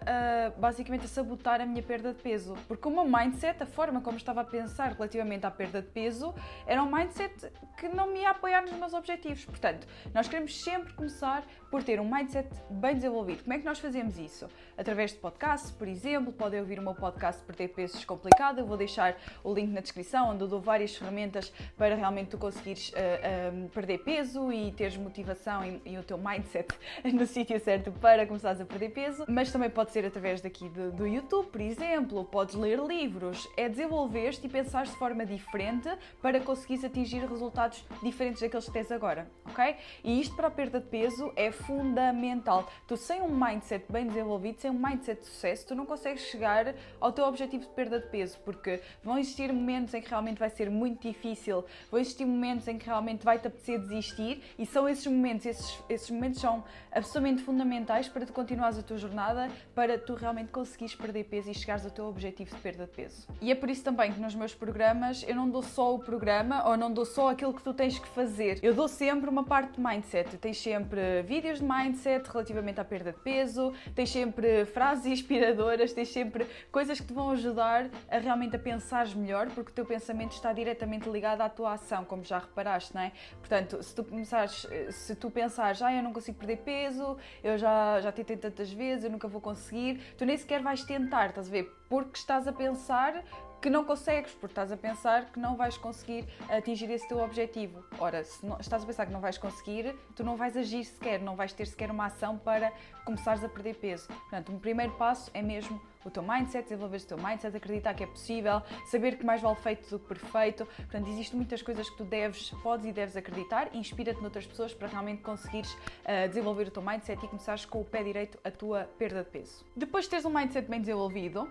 basicamente 0.57 1.05
a 1.05 1.09
sabotar 1.09 1.61
a 1.61 1.67
minha 1.67 1.83
perda 1.83 2.15
de 2.15 2.23
peso. 2.23 2.55
Porque 2.67 2.89
o 2.89 2.91
meu 2.91 3.05
mindset, 3.05 3.63
a 3.63 3.67
forma 3.67 4.01
como 4.01 4.17
estava 4.17 4.41
a 4.41 4.45
pensar 4.45 4.93
relativamente 4.93 5.45
à 5.45 5.51
perda 5.51 5.83
de 5.83 5.89
peso, 5.89 6.35
era 6.67 6.83
um 6.83 6.91
mindset 6.91 7.53
que 7.77 7.89
não 7.89 8.13
me 8.13 8.21
ia 8.21 8.31
apoiar 8.31 8.63
nos 8.63 8.73
meus 8.73 8.95
objetivos. 8.95 9.45
Portanto, 9.45 9.87
nós 10.15 10.27
queremos 10.27 10.63
sempre 10.63 10.95
começar 10.95 11.45
por 11.71 11.83
ter 11.83 12.01
um 12.01 12.09
mindset 12.09 12.49
bem 12.71 12.95
desenvolvido. 12.95 13.43
Como 13.43 13.53
é 13.53 13.59
que 13.59 13.65
nós 13.65 13.79
fazemos 13.79 14.17
isso? 14.19 14.49
Através 14.79 15.13
de 15.13 15.19
podcasts, 15.19 15.71
por 15.71 15.87
exemplo, 15.87 16.33
podem 16.33 16.61
ouvir 16.61 16.79
o 16.79 16.83
meu 16.83 16.95
podcast 16.95 17.26
Perder 17.35 17.69
Peso 17.69 17.95
Descomplicado, 17.95 18.61
eu 18.61 18.67
vou 18.67 18.77
deixar 18.77 19.17
o 19.43 19.53
link 19.53 19.71
na 19.71 19.81
descrição, 19.81 20.31
onde 20.31 20.43
eu 20.43 20.49
dou 20.49 20.61
várias 20.61 20.95
ferramentas 20.95 21.53
para 21.77 21.95
realmente 21.95 22.31
tu 22.31 22.39
conseguires 22.39 22.91
uh, 22.91 23.69
perder 23.71 23.99
peso 23.99 24.53
e 24.53 24.73
teres 24.73 24.97
motivação 24.97 25.65
e, 25.65 25.81
e, 25.85 25.99
o 25.99 26.03
teu 26.03 26.19
mindset 26.19 26.69
no 27.13 27.27
sítio 27.27 27.59
certo 27.59 27.91
para 27.93 28.27
começares 28.27 28.61
a 28.61 28.65
perder 28.65 28.91
peso, 28.91 29.25
mas 29.29 29.51
também 29.51 29.71
pode 29.71 29.93
ser 29.93 30.05
através 30.05 30.41
daqui 30.41 30.69
do, 30.69 30.93
do 30.93 31.07
YouTube, 31.07 31.49
por 31.49 31.61
exemplo, 31.61 32.25
podes 32.25 32.55
ler 32.55 32.79
livros, 32.79 33.49
é 33.57 33.69
desenvolver-te 33.69 34.47
e 34.47 34.49
pensar 34.49 34.85
de 34.85 34.93
forma 34.93 35.25
diferente 35.25 35.89
para 36.21 36.41
conseguires 36.41 36.85
atingir 36.85 37.25
resultados 37.27 37.85
diferentes 38.03 38.41
daqueles 38.41 38.67
que 38.67 38.73
tens 38.73 38.93
agora, 38.93 39.29
ok? 39.45 39.77
E 40.05 40.21
isto 40.21 40.35
para 40.37 40.49
a 40.49 40.51
perda 40.51 40.81
de 40.81 40.87
peso 40.87 41.33
é 41.35 41.51
fundamental. 41.51 42.71
Tu 42.87 42.97
sem 42.97 43.21
um 43.23 43.29
mindset 43.29 43.85
bem 43.91 44.07
desenvolvido, 44.07 44.61
sem 44.61 44.71
um 44.71 44.79
mindset 44.79 45.21
de 45.21 45.27
sucesso, 45.27 45.67
tu 45.69 45.75
não 45.75 45.87
consegues 45.87 46.23
chegar 46.23 46.75
ao 47.01 47.06
teu 47.13 47.25
objetivo 47.25 47.65
de 47.65 47.71
perda 47.71 48.01
de 48.01 48.07
peso, 48.07 48.39
porque 48.45 48.81
vão 49.03 49.19
existir 49.19 49.53
momentos 49.53 49.95
em 49.95 50.01
que 50.01 50.09
realmente 50.09 50.39
vai 50.39 50.51
ser 50.51 50.71
muito 50.71 51.07
difícil, 51.07 51.65
vão 51.91 52.01
existir 52.01 52.25
momentos 52.25 52.67
em 52.69 52.79
que 52.79 52.87
realmente 52.87 53.25
vai 53.25 53.39
te 53.39 53.47
apetecer 53.47 53.79
desistir 53.79 54.43
e 54.59 54.67
são 54.67 54.89
esses 54.89 55.07
momentos, 55.07 55.47
esses, 55.47 55.79
esses 55.89 56.11
momentos 56.11 56.41
são 56.41 56.65
absolutamente 56.93 57.43
fundamentais 57.43 58.09
para 58.09 58.25
tu 58.25 58.33
continuares 58.33 58.79
a 58.79 58.83
tua 58.83 58.97
jornada, 58.97 59.51
para 59.75 59.99
tu 59.99 60.15
realmente 60.15 60.51
conseguires 60.51 60.95
perder 60.95 61.25
peso 61.25 61.51
e 61.51 61.55
chegares 61.55 61.85
ao 61.85 61.91
teu 61.91 62.07
objetivo 62.07 62.55
de 62.55 62.61
perda 62.61 62.87
de 62.87 62.93
peso. 62.93 63.27
E 63.41 63.51
é 63.51 63.55
por 63.55 63.69
isso 63.69 63.85
também 63.85 64.13
que 64.13 64.21
nos 64.21 64.35
meus 64.35 64.55
programas 64.55 65.25
eu 65.27 65.35
não 65.35 65.49
dou 65.49 65.63
só 65.63 65.95
o 65.95 65.99
programa 65.99 66.67
ou 66.69 66.77
não 66.77 66.93
dou 66.93 67.05
só 67.05 67.31
aquilo 67.31 67.53
que 67.53 67.63
tu 67.63 67.75
tens 67.75 67.99
que 67.99 68.09
fazer. 68.09 68.59
Eu 68.63 68.75
dou 68.75 68.89
sempre 68.89 69.29
uma 69.29 69.45
parte 69.45 69.75
de 69.75 69.81
mindset. 69.81 70.37
Tens 70.39 70.59
sempre 70.59 71.23
vídeos 71.23 71.59
de 71.59 71.65
mindset 71.65 72.29
relativamente 72.29 72.81
à 72.81 72.85
perda 72.85 73.13
de 73.13 73.19
peso, 73.21 73.73
tens 73.95 74.11
sempre 74.11 74.65
frases 74.65 75.07
inspiradoras, 75.07 75.93
tens 75.93 76.09
sempre 76.09 76.47
coisas 76.71 76.96
que 77.01 77.07
te 77.07 77.13
vão 77.13 77.31
ajudar 77.31 77.89
a 78.09 78.19
realmente 78.19 78.57
a 78.57 78.59
pensares 78.59 79.15
melhor, 79.15 79.49
porque 79.51 79.71
o 79.71 79.75
teu 79.75 79.85
pensamento 79.85 80.33
está 80.33 80.53
diretamente 80.53 81.09
ligado 81.09 81.41
à 81.41 81.49
tua 81.49 81.75
ação, 81.75 82.05
como 82.05 82.25
já 82.25 82.39
reparaste, 82.39 82.95
não 82.95 83.03
é? 83.03 83.13
Portanto, 83.39 83.83
se 83.83 83.95
tu 83.95 84.05
começares, 84.05 84.67
se 84.91 85.15
tu 85.15 85.31
pensares, 85.31 85.83
ah, 85.83 85.93
eu 85.93 86.03
não 86.03 86.13
consigo 86.13 86.39
perder 86.39 86.59
peso, 86.59 87.17
eu 87.43 87.57
já, 87.59 88.01
já 88.01 88.13
tentei 88.13 88.37
tantas 88.37 88.73
vezes, 88.73 89.05
eu 89.05 89.11
nunca 89.11 89.29
vou 89.29 89.41
conseguir, 89.41 90.01
tu 90.17 90.25
nem 90.25 90.37
sequer 90.37 90.63
vais 90.63 90.83
tentar, 90.85 91.29
estás 91.29 91.49
a 91.49 91.51
ver? 91.51 91.65
Porque 91.89 92.19
estás 92.19 92.49
a 92.49 92.53
pensar 92.53 93.23
que 93.61 93.71
não 93.71 93.85
consegues, 93.85 94.33
porque 94.33 94.53
estás 94.53 94.71
a 94.71 94.77
pensar 94.77 95.27
que 95.33 95.41
não 95.41 95.57
vais 95.57 95.77
conseguir 95.77 96.27
atingir 96.49 96.91
esse 96.91 97.09
teu 97.09 97.19
objetivo. 97.19 97.83
Ora, 97.99 98.23
se 98.23 98.45
não, 98.45 98.59
estás 98.61 98.83
a 98.83 98.87
pensar 98.87 99.07
que 99.07 99.13
não 99.13 99.21
vais 99.21 99.39
conseguir, 99.39 99.95
tu 100.15 100.23
não 100.23 100.37
vais 100.37 100.57
agir 100.57 100.85
sequer, 100.85 101.21
não 101.21 101.35
vais 101.35 101.53
ter 101.53 101.67
sequer 101.67 101.91
uma 101.91 102.07
ação 102.07 102.39
para 102.39 102.73
começares 103.05 103.43
a 103.43 103.49
perder 103.49 103.75
peso. 103.77 104.07
Portanto, 104.09 104.53
o 104.53 104.61
primeiro 104.61 104.93
passo 104.93 105.31
é 105.35 105.43
mesmo 105.43 105.81
o 106.07 106.11
teu 106.11 106.23
mindset, 106.23 106.65
desenvolver 106.65 106.99
o 106.99 107.07
teu 107.07 107.19
mindset, 107.19 107.57
acreditar 107.57 107.95
que 107.95 108.05
é 108.05 108.07
possível, 108.07 108.63
saber 108.87 109.17
que 109.17 109.25
mais 109.25 109.43
vale 109.43 109.57
feito 109.57 109.91
do 109.91 109.99
que 109.99 110.07
perfeito. 110.07 110.65
Portanto, 110.65 111.09
existem 111.09 111.37
muitas 111.37 111.63
coisas 111.63 111.91
que 111.91 111.97
tu 111.97 112.05
deves, 112.05 112.51
podes 112.63 112.87
e 112.87 112.93
deves 112.93 113.17
acreditar, 113.17 113.75
inspira-te 113.75 114.21
noutras 114.21 114.47
pessoas 114.47 114.73
para 114.73 114.89
realmente 114.89 115.23
conseguires 115.23 115.73
uh, 115.73 116.29
desenvolver 116.29 116.69
o 116.69 116.71
teu 116.71 116.83
mindset 116.83 117.25
e 117.25 117.29
começares 117.29 117.65
com 117.65 117.81
o 117.81 117.85
pé 117.85 118.03
direito 118.03 118.39
a 118.45 118.51
tua 118.51 118.85
perda 118.99 119.25
de 119.25 119.31
peso. 119.31 119.65
Depois 119.75 120.05
de 120.05 120.11
teres 120.11 120.25
um 120.25 120.31
mindset 120.31 120.69
bem 120.69 120.81
desenvolvido, 120.81 121.49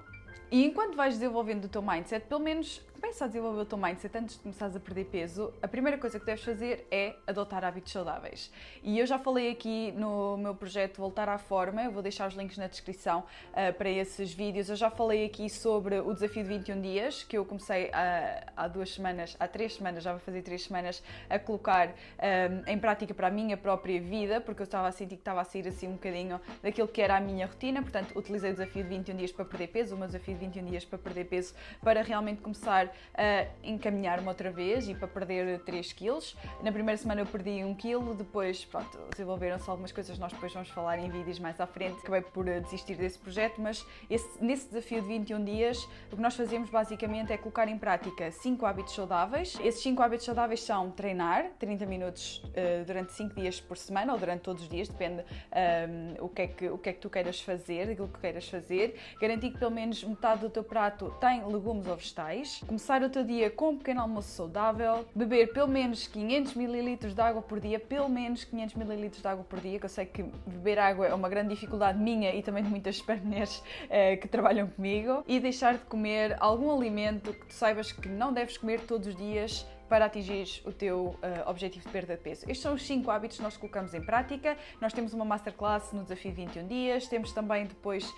e 0.51 0.63
enquanto 0.63 0.95
vais 0.95 1.15
desenvolvendo 1.15 1.65
o 1.65 1.67
teu 1.67 1.81
mindset, 1.81 2.27
pelo 2.27 2.39
menos 2.39 2.81
começa 3.05 3.25
a 3.25 3.27
desenvolver 3.27 3.61
o 3.61 3.65
teu 3.65 3.77
mindset 3.77 4.17
antes 4.17 4.35
de 4.35 4.41
começares 4.41 4.75
a 4.75 4.79
perder 4.79 5.05
peso, 5.05 5.53
a 5.61 5.67
primeira 5.67 5.95
coisa 5.95 6.19
que 6.19 6.25
deves 6.25 6.43
fazer 6.43 6.87
é 6.89 7.15
adotar 7.27 7.63
hábitos 7.63 7.93
saudáveis. 7.93 8.51
E 8.81 8.97
eu 8.97 9.05
já 9.05 9.19
falei 9.19 9.51
aqui 9.51 9.91
no 9.91 10.35
meu 10.37 10.55
projeto 10.55 10.97
Voltar 10.97 11.29
à 11.29 11.37
Forma, 11.37 11.83
eu 11.83 11.91
vou 11.91 12.01
deixar 12.01 12.27
os 12.27 12.33
links 12.33 12.57
na 12.57 12.65
descrição 12.65 13.19
uh, 13.19 13.71
para 13.73 13.91
esses 13.91 14.33
vídeos. 14.33 14.69
Eu 14.69 14.75
já 14.75 14.89
falei 14.89 15.23
aqui 15.23 15.51
sobre 15.51 15.99
o 15.99 16.15
desafio 16.15 16.41
de 16.41 16.49
21 16.49 16.81
dias, 16.81 17.23
que 17.23 17.37
eu 17.37 17.45
comecei 17.45 17.91
há, 17.93 18.43
há 18.57 18.67
duas 18.67 18.91
semanas, 18.91 19.37
há 19.39 19.47
três 19.47 19.75
semanas, 19.75 20.03
já 20.03 20.09
vou 20.09 20.19
fazer 20.19 20.41
três 20.41 20.63
semanas, 20.63 21.03
a 21.29 21.37
colocar 21.37 21.89
um, 21.89 21.93
ah, 22.17 22.71
em 22.71 22.79
prática 22.79 23.13
para 23.13 23.27
a 23.27 23.31
minha 23.31 23.55
própria 23.55 24.01
vida, 24.01 24.41
porque 24.41 24.63
eu 24.63 24.65
estava 24.65 24.87
a 24.87 24.91
sentir 24.91 25.15
que 25.15 25.21
estava 25.21 25.41
a 25.41 25.43
sair 25.43 25.67
assim 25.67 25.87
um 25.87 25.93
bocadinho 25.93 26.41
daquilo 26.63 26.87
que 26.87 27.03
era 27.03 27.17
a 27.17 27.21
minha 27.21 27.45
rotina. 27.45 27.83
Portanto, 27.83 28.17
utilizei 28.17 28.49
o 28.49 28.53
desafio 28.53 28.81
de 28.81 28.89
21 28.89 29.15
dias 29.15 29.31
para 29.31 29.45
perder 29.45 29.67
peso, 29.67 29.93
o 29.93 29.97
meu 29.97 30.07
desafio 30.07 30.33
de 30.33 30.39
21 30.39 30.65
dias 30.65 30.83
para 30.83 30.97
perder 30.97 31.25
peso, 31.25 31.53
para 31.83 32.01
realmente 32.01 32.41
começar 32.41 32.94
a 33.13 33.45
encaminhar-me 33.63 34.27
outra 34.27 34.51
vez 34.51 34.87
e 34.87 34.95
para 34.95 35.07
perder 35.07 35.59
3 35.59 35.93
quilos. 35.93 36.35
Na 36.63 36.71
primeira 36.71 36.97
semana 36.97 37.21
eu 37.21 37.25
perdi 37.25 37.63
1 37.63 37.75
quilo, 37.75 38.13
depois, 38.13 38.65
pronto, 38.65 38.97
desenvolveram-se 39.11 39.69
algumas 39.69 39.91
coisas, 39.91 40.17
nós 40.17 40.31
depois 40.33 40.53
vamos 40.53 40.69
falar 40.69 40.99
em 40.99 41.09
vídeos 41.09 41.39
mais 41.39 41.59
à 41.59 41.67
frente. 41.67 41.97
Acabei 41.99 42.21
por 42.21 42.47
eh, 42.47 42.59
desistir 42.59 42.95
desse 42.95 43.17
projeto, 43.17 43.61
mas 43.61 43.85
esse, 44.09 44.43
nesse 44.43 44.67
desafio 44.67 45.01
de 45.01 45.07
21 45.07 45.43
dias, 45.43 45.87
o 46.11 46.15
que 46.15 46.21
nós 46.21 46.35
fazemos 46.35 46.69
basicamente 46.69 47.31
é 47.31 47.37
colocar 47.37 47.67
em 47.67 47.77
prática 47.77 48.31
5 48.31 48.65
hábitos 48.65 48.93
saudáveis. 48.93 49.57
Esses 49.63 49.81
5 49.81 50.01
hábitos 50.01 50.25
saudáveis 50.25 50.61
são 50.61 50.91
treinar 50.91 51.51
30 51.59 51.85
minutos 51.85 52.43
uh, 52.45 52.85
durante 52.85 53.13
5 53.13 53.35
dias 53.35 53.59
por 53.59 53.77
semana 53.77 54.13
ou 54.13 54.19
durante 54.19 54.41
todos 54.41 54.63
os 54.63 54.69
dias, 54.69 54.87
depende 54.87 55.21
um, 55.21 55.25
ehm, 55.51 56.15
o, 56.19 56.29
que 56.29 56.41
é 56.41 56.47
que, 56.47 56.69
o 56.69 56.77
que 56.77 56.89
é 56.89 56.93
que 56.93 56.99
tu 56.99 57.09
queiras 57.09 57.39
fazer, 57.41 57.89
aquilo 57.89 58.07
que 58.07 58.19
queiras 58.19 58.47
fazer. 58.47 58.99
Garantir 59.19 59.51
que 59.51 59.57
pelo 59.57 59.71
menos 59.71 60.03
metade 60.03 60.41
do 60.41 60.49
teu 60.49 60.63
prato 60.63 61.13
tem 61.19 61.45
legumes 61.45 61.87
ou 61.87 61.95
vegetais. 61.95 62.61
Começar 62.65 62.84
o 63.03 63.09
teu 63.09 63.23
dia 63.23 63.49
com 63.49 63.69
um 63.71 63.77
pequeno 63.77 64.01
almoço 64.01 64.29
saudável, 64.29 65.05
beber 65.15 65.51
pelo 65.53 65.67
menos 65.67 66.07
500 66.07 66.55
ml 66.55 66.97
de 66.97 67.19
água 67.21 67.41
por 67.41 67.59
dia, 67.59 67.79
pelo 67.79 68.07
menos 68.07 68.43
500 68.43 68.75
ml 68.75 69.09
de 69.09 69.27
água 69.27 69.43
por 69.43 69.59
dia, 69.59 69.79
que 69.79 69.85
eu 69.85 69.89
sei 69.89 70.05
que 70.05 70.23
beber 70.45 70.77
água 70.77 71.07
é 71.07 71.13
uma 71.13 71.27
grande 71.27 71.49
dificuldade 71.49 71.97
minha 71.97 72.33
e 72.35 72.43
também 72.43 72.63
de 72.63 72.69
muitas 72.69 73.01
mulheres 73.23 73.57
uh, 73.57 74.21
que 74.21 74.27
trabalham 74.27 74.67
comigo, 74.67 75.23
e 75.27 75.39
deixar 75.39 75.73
de 75.73 75.85
comer 75.85 76.37
algum 76.39 76.71
alimento 76.71 77.33
que 77.33 77.47
tu 77.47 77.53
saibas 77.53 77.91
que 77.91 78.07
não 78.07 78.31
deves 78.31 78.57
comer 78.57 78.81
todos 78.81 79.07
os 79.07 79.15
dias 79.15 79.65
para 79.89 80.05
atingir 80.05 80.61
o 80.65 80.71
teu 80.71 81.07
uh, 81.07 81.49
objetivo 81.49 81.85
de 81.85 81.91
perda 81.91 82.15
de 82.15 82.21
peso. 82.21 82.43
Estes 82.43 82.59
são 82.59 82.73
os 82.73 82.85
5 82.85 83.09
hábitos 83.11 83.37
que 83.37 83.43
nós 83.43 83.55
colocamos 83.55 83.93
em 83.93 84.01
prática. 84.01 84.57
Nós 84.81 84.93
temos 84.93 85.13
uma 85.13 85.25
masterclass 85.25 85.93
no 85.93 86.03
desafio 86.03 86.33
21 86.33 86.67
dias, 86.67 87.07
temos 87.07 87.31
também 87.31 87.65
depois 87.65 88.09
uh, 88.09 88.13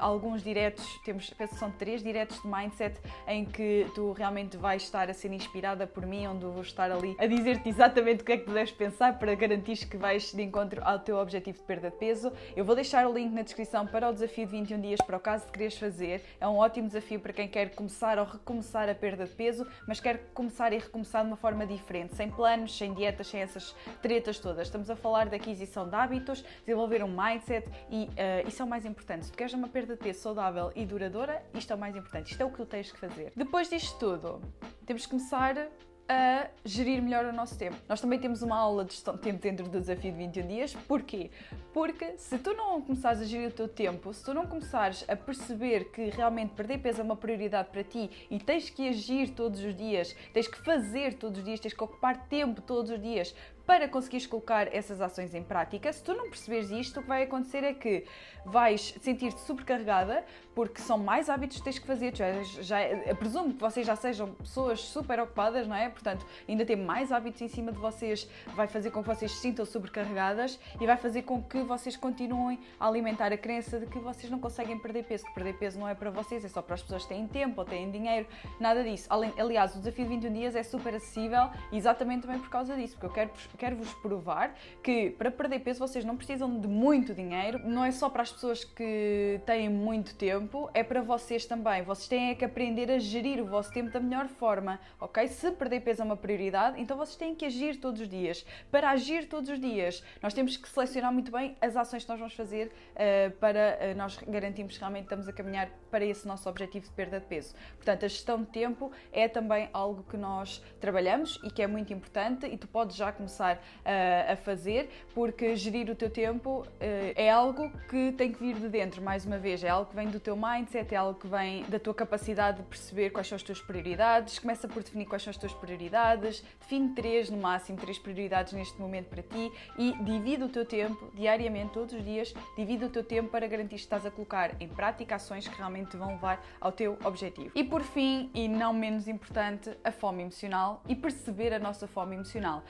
alguns 0.00 0.42
diretos, 0.42 0.86
temos, 1.04 1.30
penso 1.30 1.54
que 1.54 1.58
são 1.58 1.70
3 1.70 2.02
diretos 2.02 2.40
de 2.42 2.48
mindset 2.48 3.00
em 3.26 3.44
que 3.44 3.86
tu 3.94 4.12
realmente 4.12 4.56
vais 4.56 4.82
estar 4.82 5.08
a 5.08 5.14
ser 5.14 5.32
inspirada 5.32 5.86
por 5.86 6.04
mim, 6.06 6.26
onde 6.26 6.44
eu 6.44 6.52
vou 6.52 6.62
estar 6.62 6.90
ali 6.90 7.16
a 7.18 7.26
dizer-te 7.26 7.68
exatamente 7.68 8.22
o 8.22 8.24
que 8.24 8.32
é 8.32 8.36
que 8.36 8.44
tu 8.44 8.52
deves 8.52 8.72
pensar 8.72 9.18
para 9.18 9.34
garantir 9.34 9.86
que 9.86 9.96
vais 9.96 10.32
de 10.32 10.42
encontro 10.42 10.82
ao 10.84 10.98
teu 10.98 11.16
objetivo 11.16 11.58
de 11.58 11.64
perda 11.64 11.90
de 11.90 11.96
peso. 11.96 12.32
Eu 12.56 12.64
vou 12.64 12.74
deixar 12.74 13.06
o 13.06 13.12
link 13.12 13.32
na 13.32 13.42
descrição 13.42 13.86
para 13.86 14.08
o 14.08 14.12
desafio 14.12 14.46
de 14.46 14.52
21 14.52 14.80
dias, 14.80 15.00
para 15.04 15.16
o 15.16 15.20
caso 15.20 15.46
de 15.46 15.52
quereres 15.52 15.78
fazer. 15.78 16.22
É 16.40 16.46
um 16.46 16.56
ótimo 16.56 16.86
desafio 16.86 17.20
para 17.20 17.32
quem 17.32 17.48
quer 17.48 17.74
começar 17.74 18.18
ou 18.18 18.24
recomeçar 18.24 18.88
a 18.88 18.94
perda 18.94 19.24
de 19.24 19.34
peso, 19.34 19.66
mas 19.86 20.00
quer 20.00 20.30
começar 20.34 20.72
e 20.72 20.78
recomeçar 20.78 20.97
começar 20.98 21.22
de 21.22 21.28
uma 21.28 21.36
forma 21.36 21.64
diferente, 21.64 22.16
sem 22.16 22.28
planos, 22.28 22.76
sem 22.76 22.92
dietas, 22.92 23.28
sem 23.28 23.40
essas 23.40 23.74
tretas 24.02 24.38
todas. 24.40 24.66
Estamos 24.66 24.90
a 24.90 24.96
falar 24.96 25.28
da 25.28 25.36
aquisição 25.36 25.88
de 25.88 25.94
hábitos, 25.94 26.44
desenvolver 26.60 27.04
um 27.04 27.08
mindset 27.08 27.68
e 27.88 28.04
uh, 28.04 28.48
isso 28.48 28.60
é 28.60 28.64
o 28.64 28.68
mais 28.68 28.84
importante. 28.84 29.26
Se 29.26 29.32
tu 29.32 29.38
queres 29.38 29.52
uma 29.54 29.68
perda 29.68 29.94
de 29.94 30.02
peso 30.02 30.20
saudável 30.20 30.72
e 30.74 30.84
duradoura, 30.84 31.40
isto 31.54 31.72
é 31.72 31.76
o 31.76 31.78
mais 31.78 31.94
importante. 31.94 32.32
Isto 32.32 32.40
é 32.40 32.44
o 32.44 32.50
que 32.50 32.56
tu 32.56 32.66
tens 32.66 32.90
que 32.90 32.98
fazer. 32.98 33.32
Depois 33.36 33.70
disto 33.70 33.96
tudo, 33.98 34.42
temos 34.84 35.04
que 35.04 35.10
começar 35.10 35.68
a 36.08 36.48
gerir 36.64 37.02
melhor 37.02 37.26
o 37.26 37.32
nosso 37.32 37.58
tempo. 37.58 37.76
Nós 37.88 38.00
também 38.00 38.18
temos 38.18 38.40
uma 38.40 38.56
aula 38.56 38.84
de 38.84 38.94
gestão 38.94 39.14
de 39.14 39.20
tempo 39.20 39.40
dentro 39.40 39.68
do 39.68 39.78
desafio 39.78 40.10
de 40.10 40.18
21 40.18 40.46
dias. 40.46 40.74
Porquê? 40.74 41.30
Porque 41.72 42.16
se 42.16 42.38
tu 42.38 42.54
não 42.54 42.80
começares 42.80 43.20
a 43.20 43.24
gerir 43.24 43.48
o 43.48 43.52
teu 43.52 43.68
tempo, 43.68 44.12
se 44.14 44.24
tu 44.24 44.32
não 44.32 44.46
começares 44.46 45.04
a 45.06 45.14
perceber 45.14 45.90
que 45.92 46.08
realmente 46.10 46.54
perder 46.54 46.78
peso 46.78 47.00
é 47.00 47.04
uma 47.04 47.16
prioridade 47.16 47.68
para 47.70 47.84
ti 47.84 48.10
e 48.30 48.38
tens 48.38 48.70
que 48.70 48.88
agir 48.88 49.30
todos 49.30 49.60
os 49.62 49.76
dias, 49.76 50.16
tens 50.32 50.48
que 50.48 50.58
fazer 50.64 51.14
todos 51.14 51.38
os 51.38 51.44
dias, 51.44 51.60
tens 51.60 51.74
que 51.74 51.84
ocupar 51.84 52.26
tempo 52.28 52.62
todos 52.62 52.90
os 52.90 53.00
dias 53.00 53.34
para 53.68 53.86
conseguires 53.86 54.26
colocar 54.26 54.74
essas 54.74 54.98
ações 54.98 55.34
em 55.34 55.42
prática. 55.42 55.92
Se 55.92 56.02
tu 56.02 56.14
não 56.14 56.30
perceberes 56.30 56.70
isto, 56.70 57.00
o 57.00 57.02
que 57.02 57.08
vai 57.08 57.24
acontecer 57.24 57.62
é 57.62 57.74
que 57.74 58.06
vais 58.46 58.94
sentir-te 59.02 59.40
supercarregada, 59.42 60.24
porque 60.54 60.80
são 60.80 60.98
mais 60.98 61.28
hábitos 61.28 61.58
que 61.58 61.64
tens 61.64 61.78
que 61.78 61.86
fazer. 61.86 62.16
Já, 62.16 62.32
já, 62.62 62.78
presumo 63.14 63.52
que 63.52 63.60
vocês 63.60 63.86
já 63.86 63.94
sejam 63.94 64.32
pessoas 64.34 64.80
super 64.80 65.20
ocupadas, 65.20 65.68
não 65.68 65.76
é? 65.76 65.88
Portanto, 65.88 66.26
ainda 66.48 66.64
ter 66.64 66.76
mais 66.76 67.12
hábitos 67.12 67.42
em 67.42 67.48
cima 67.48 67.70
de 67.70 67.78
vocês 67.78 68.28
vai 68.56 68.66
fazer 68.66 68.90
com 68.90 69.02
que 69.02 69.08
vocês 69.08 69.30
se 69.32 69.38
sintam 69.38 69.64
sobrecarregadas 69.64 70.58
e 70.80 70.86
vai 70.86 70.96
fazer 70.96 71.22
com 71.22 71.42
que 71.42 71.62
vocês 71.62 71.96
continuem 71.96 72.58
a 72.80 72.88
alimentar 72.88 73.32
a 73.32 73.38
crença 73.38 73.78
de 73.78 73.86
que 73.86 73.98
vocês 73.98 74.30
não 74.30 74.38
conseguem 74.38 74.78
perder 74.78 75.04
peso, 75.04 75.26
que 75.26 75.34
perder 75.34 75.58
peso 75.58 75.78
não 75.78 75.86
é 75.86 75.94
para 75.94 76.10
vocês, 76.10 76.44
é 76.44 76.48
só 76.48 76.62
para 76.62 76.74
as 76.74 76.82
pessoas 76.82 77.02
que 77.02 77.10
têm 77.10 77.26
tempo 77.28 77.60
ou 77.60 77.66
têm 77.66 77.90
dinheiro, 77.90 78.26
nada 78.58 78.82
disso. 78.82 79.08
Aliás, 79.10 79.76
o 79.76 79.78
desafio 79.78 80.06
de 80.06 80.10
21 80.16 80.32
dias 80.32 80.56
é 80.56 80.62
super 80.62 80.94
acessível 80.94 81.50
exatamente 81.70 82.22
também 82.22 82.40
por 82.40 82.48
causa 82.48 82.74
disso, 82.74 82.94
porque 82.94 83.06
eu 83.06 83.10
quero, 83.10 83.30
quero 83.58 83.76
vos 83.76 83.92
provar 83.94 84.54
que 84.82 85.10
para 85.10 85.30
perder 85.30 85.58
peso 85.58 85.80
vocês 85.80 86.04
não 86.04 86.16
precisam 86.16 86.60
de 86.60 86.68
muito 86.68 87.12
dinheiro, 87.12 87.58
não 87.68 87.84
é 87.84 87.90
só 87.90 88.08
para 88.08 88.22
as 88.22 88.32
pessoas 88.32 88.64
que 88.64 89.40
têm 89.44 89.68
muito 89.68 90.14
tempo, 90.14 90.70
é 90.72 90.82
para 90.84 91.02
vocês 91.02 91.44
também. 91.44 91.82
Vocês 91.82 92.08
têm 92.08 92.30
é 92.30 92.34
que 92.34 92.44
aprender 92.44 92.90
a 92.90 92.98
gerir 92.98 93.42
o 93.42 93.46
vosso 93.46 93.72
tempo 93.72 93.90
da 93.90 94.00
melhor 94.00 94.28
forma, 94.28 94.78
ok? 95.00 95.26
Se 95.26 95.50
perder 95.50 95.80
peso 95.80 96.02
é 96.02 96.04
uma 96.04 96.16
prioridade, 96.16 96.80
então 96.80 96.96
vocês 96.96 97.16
têm 97.16 97.34
que 97.34 97.44
agir 97.44 97.80
todos 97.80 98.00
os 98.00 98.08
dias. 98.08 98.46
Para 98.70 98.90
agir 98.90 99.28
todos 99.28 99.50
os 99.50 99.60
dias, 99.60 100.04
nós 100.22 100.32
temos 100.32 100.56
que 100.56 100.68
selecionar 100.68 101.12
muito 101.12 101.32
bem 101.32 101.56
as 101.60 101.76
ações 101.76 102.04
que 102.04 102.08
nós 102.08 102.18
vamos 102.18 102.34
fazer 102.34 102.68
uh, 102.68 103.30
para 103.38 103.78
uh, 103.80 103.96
nós 103.96 104.16
garantirmos 104.16 104.74
que 104.74 104.80
realmente 104.80 105.04
estamos 105.04 105.28
a 105.28 105.32
caminhar 105.32 105.68
para 105.90 106.04
esse 106.04 106.26
nosso 106.28 106.48
objetivo 106.48 106.86
de 106.86 106.92
perda 106.92 107.18
de 107.18 107.26
peso. 107.26 107.54
Portanto, 107.76 108.04
a 108.04 108.08
gestão 108.08 108.40
de 108.40 108.46
tempo 108.46 108.92
é 109.12 109.26
também 109.26 109.68
algo 109.72 110.04
que 110.04 110.16
nós 110.16 110.62
trabalhamos 110.80 111.40
e 111.42 111.50
que 111.50 111.62
é 111.62 111.66
muito 111.66 111.92
importante 111.92 112.46
e 112.46 112.56
tu 112.56 112.68
podes 112.68 112.96
já 112.96 113.10
começar 113.10 113.47
uh, 113.56 114.32
a 114.32 114.36
fazer, 114.36 114.90
porque 115.14 115.56
gerir 115.56 115.90
o 115.90 115.94
teu 115.94 116.10
tempo 116.10 116.66
é 117.14 117.30
algo 117.30 117.70
que 117.88 118.12
tem 118.12 118.32
que 118.32 118.38
vir 118.38 118.54
de 118.56 118.68
dentro, 118.68 119.02
mais 119.02 119.24
uma 119.24 119.38
vez, 119.38 119.62
é 119.62 119.68
algo 119.68 119.90
que 119.90 119.96
vem 119.96 120.08
do 120.08 120.20
teu 120.20 120.36
mindset, 120.36 120.94
é 120.94 120.96
algo 120.98 121.18
que 121.18 121.26
vem 121.26 121.64
da 121.64 121.78
tua 121.78 121.94
capacidade 121.94 122.58
de 122.58 122.62
perceber 122.64 123.10
quais 123.10 123.26
são 123.26 123.36
as 123.36 123.42
tuas 123.42 123.60
prioridades, 123.60 124.38
começa 124.38 124.68
por 124.68 124.82
definir 124.82 125.06
quais 125.06 125.22
são 125.22 125.30
as 125.30 125.36
tuas 125.36 125.52
prioridades, 125.52 126.42
define 126.60 126.94
três 126.94 127.30
no 127.30 127.36
máximo, 127.36 127.78
três 127.78 127.98
prioridades 127.98 128.52
neste 128.52 128.80
momento 128.80 129.06
para 129.06 129.22
ti 129.22 129.52
e 129.76 129.92
divide 130.02 130.44
o 130.44 130.48
teu 130.48 130.64
tempo 130.64 131.10
diariamente, 131.14 131.72
todos 131.72 131.94
os 131.94 132.04
dias, 132.04 132.34
divide 132.56 132.84
o 132.84 132.88
teu 132.88 133.04
tempo 133.04 133.30
para 133.30 133.46
garantir 133.46 133.76
que 133.76 133.80
estás 133.80 134.04
a 134.06 134.10
colocar 134.10 134.54
em 134.60 134.68
prática 134.68 135.16
ações 135.16 135.46
que 135.46 135.56
realmente 135.56 135.90
te 135.90 135.96
vão 135.96 136.08
levar 136.08 136.44
ao 136.60 136.72
teu 136.72 136.98
objetivo. 137.04 137.50
E 137.54 137.64
por 137.64 137.82
fim, 137.82 138.30
e 138.34 138.48
não 138.48 138.72
menos 138.72 139.08
importante, 139.08 139.76
a 139.84 139.92
fome 139.92 140.22
emocional 140.22 140.82
e 140.88 140.94
perceber 140.94 141.52
a 141.52 141.58
nossa 141.58 141.86
fome 141.86 142.16
emocional. 142.16 142.62